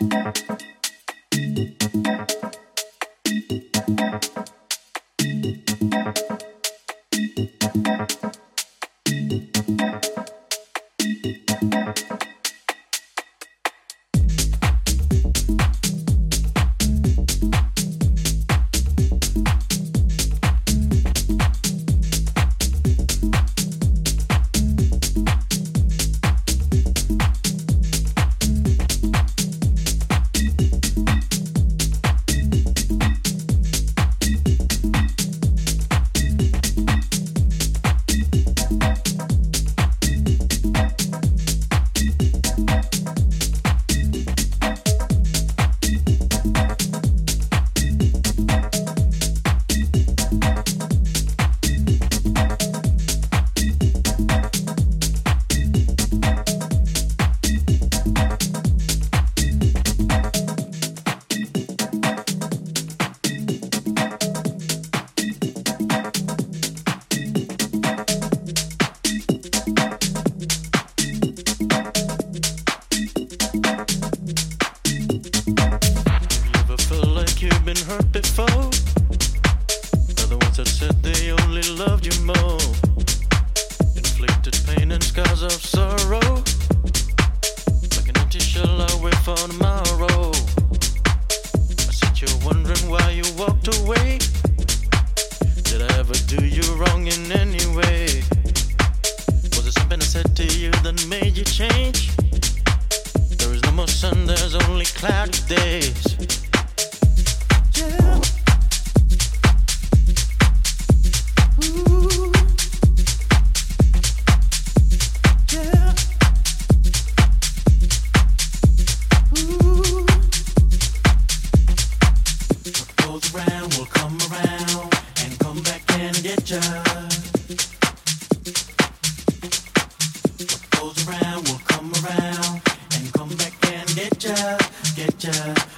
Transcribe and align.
Thank 0.00 0.38
you. 1.94 2.07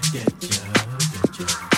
Come 0.02 1.69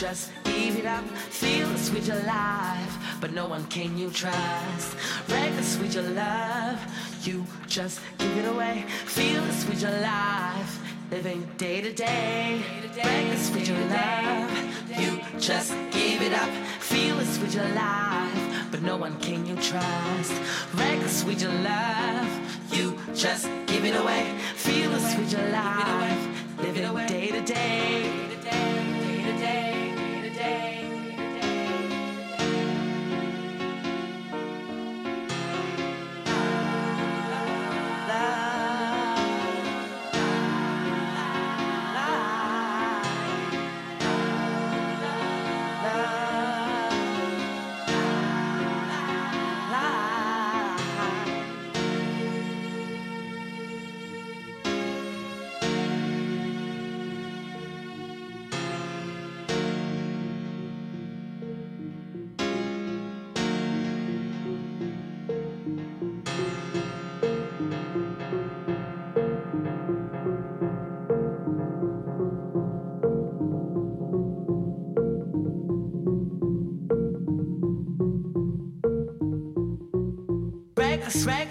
just 0.00 0.30
give 0.44 0.78
it 0.78 0.86
up. 0.86 1.04
Feel 1.28 1.68
the 1.68 1.76
sweet 1.76 2.04
your 2.04 2.22
life, 2.22 3.18
but 3.20 3.34
no 3.34 3.46
one 3.46 3.66
can 3.66 3.98
you 3.98 4.08
trust. 4.08 4.96
Reckless 5.28 5.78
with 5.78 5.94
your 5.94 6.08
love, 6.14 6.80
you 7.22 7.44
just 7.66 8.00
give 8.16 8.34
it 8.38 8.48
away. 8.48 8.86
Feel 9.04 9.44
the 9.44 9.52
sweet 9.52 9.82
your 9.82 10.00
life, 10.00 10.78
living 11.10 11.46
day 11.58 11.82
to 11.82 11.92
day. 11.92 12.62
Reckless 12.96 13.50
with 13.50 13.68
your 13.68 13.78
love, 13.88 14.50
you 14.98 15.20
just 15.38 15.74
give 15.90 16.22
it 16.22 16.32
up. 16.32 16.48
Feel 16.80 17.16
the 17.16 17.26
sweet 17.26 17.54
your 17.54 17.68
life, 17.68 18.70
but 18.70 18.80
no 18.80 18.96
one 18.96 19.20
can 19.20 19.44
you 19.44 19.54
trust. 19.56 20.32
Reckless 20.76 21.24
with 21.24 21.42
your 21.42 21.52
love, 21.52 22.26
you 22.72 22.98
just 23.14 23.50
give 23.66 23.84
it 23.84 23.94
away. 23.94 24.32
Feel 24.56 24.90
the 24.92 25.00
sweet 25.00 25.30
your 25.30 25.48
life, 25.50 26.26
living 26.56 27.06
day 27.06 27.28
to. 27.32 27.40
Day 27.42 28.29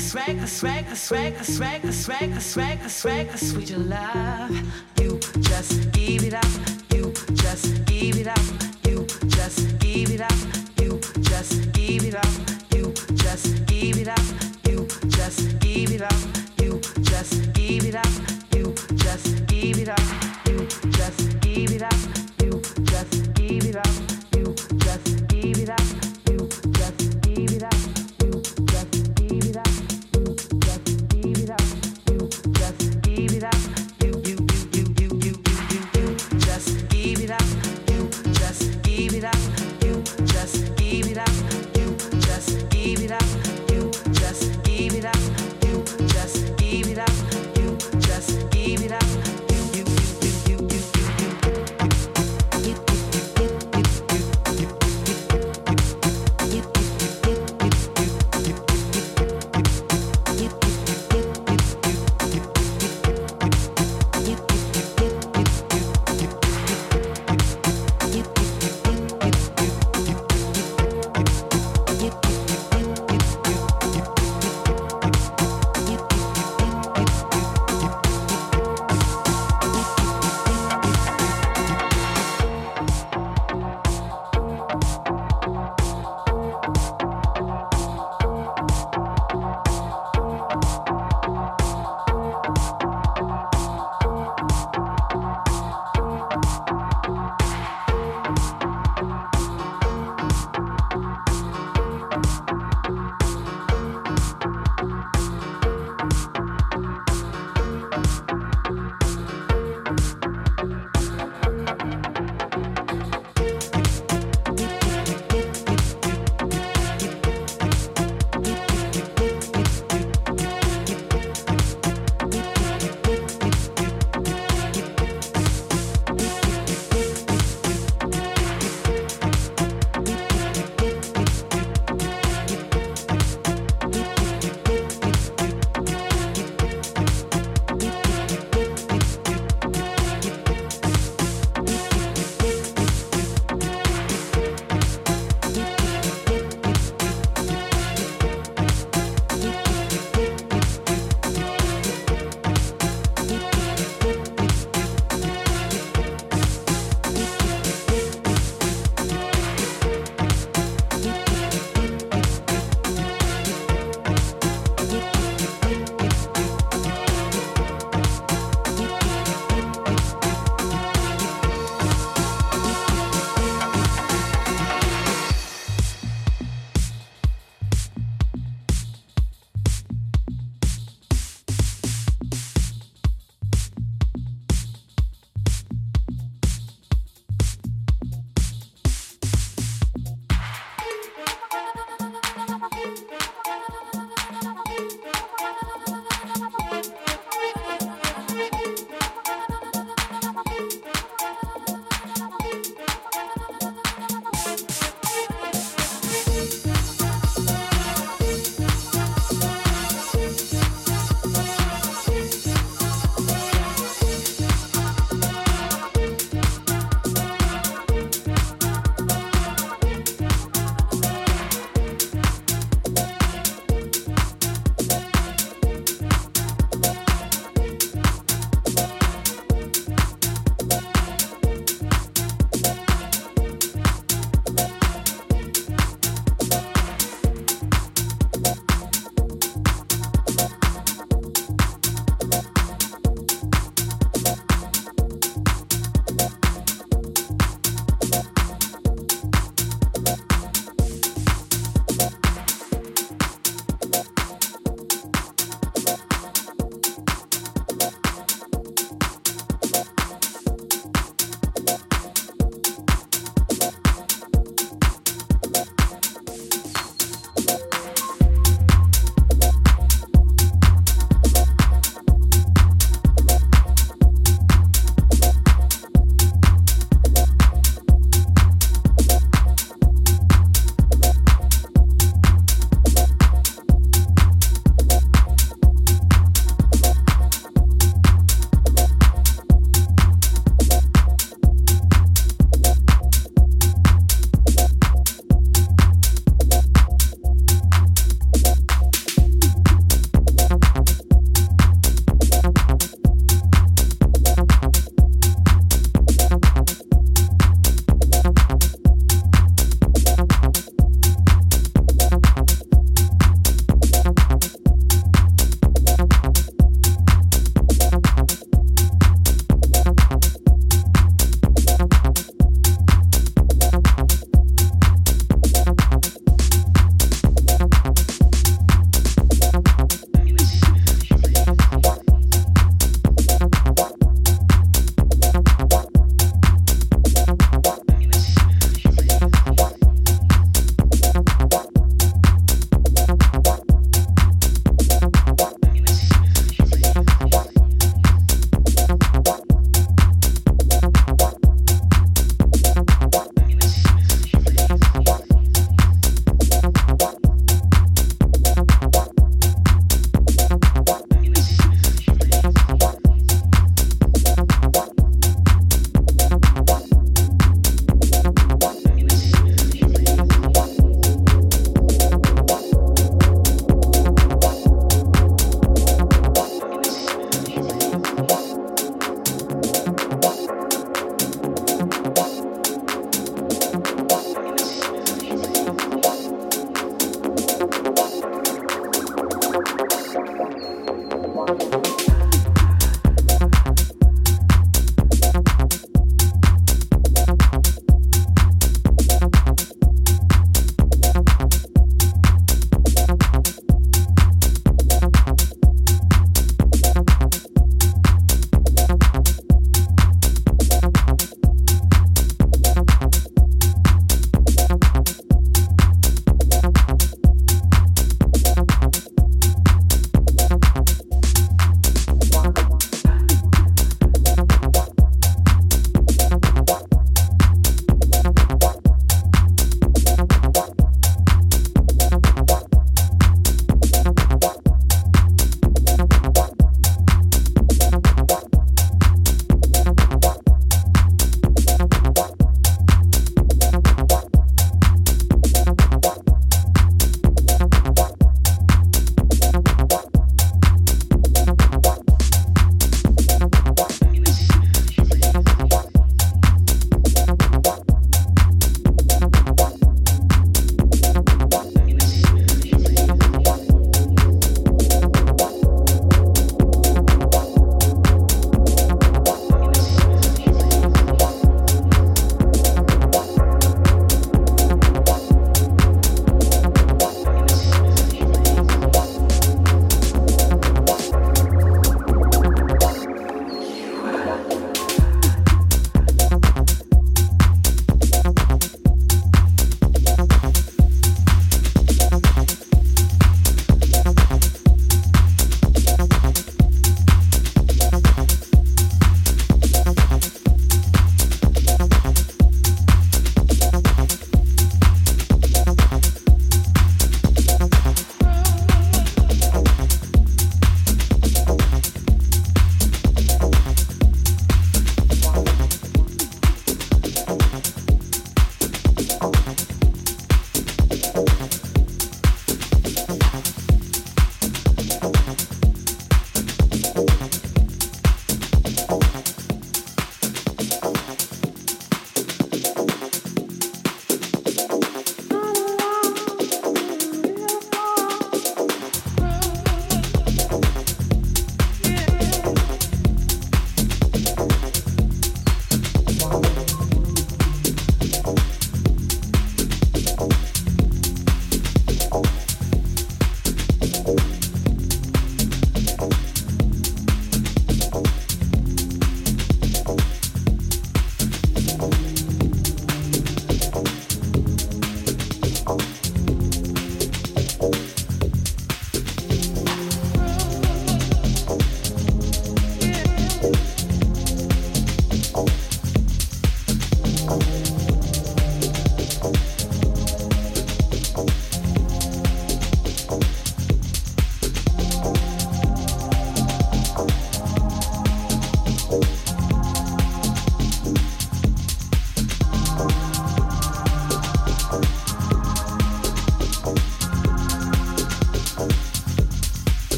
Reckless, 0.00 0.62
reckless, 0.62 1.12
reckless, 2.08 2.08
reckless, 2.08 3.04
reckless 3.04 3.52
with 3.52 3.68
your 3.68 3.80
love. 3.80 4.50
You 4.50 4.64
just 4.96 4.99